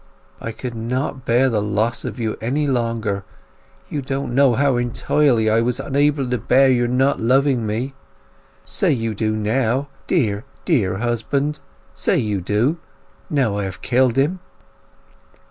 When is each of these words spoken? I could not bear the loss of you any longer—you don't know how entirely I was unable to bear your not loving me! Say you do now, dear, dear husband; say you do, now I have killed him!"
I 0.39 0.51
could 0.51 0.73
not 0.73 1.25
bear 1.25 1.47
the 1.47 1.61
loss 1.61 2.05
of 2.05 2.19
you 2.19 2.35
any 2.41 2.65
longer—you 2.65 4.01
don't 4.01 4.33
know 4.33 4.55
how 4.55 4.75
entirely 4.77 5.47
I 5.47 5.61
was 5.61 5.79
unable 5.79 6.27
to 6.31 6.39
bear 6.39 6.71
your 6.71 6.87
not 6.87 7.19
loving 7.19 7.67
me! 7.67 7.93
Say 8.65 8.91
you 8.93 9.13
do 9.13 9.35
now, 9.35 9.89
dear, 10.07 10.43
dear 10.65 10.97
husband; 10.97 11.59
say 11.93 12.17
you 12.17 12.41
do, 12.41 12.79
now 13.29 13.55
I 13.57 13.65
have 13.65 13.83
killed 13.83 14.15
him!" 14.15 14.39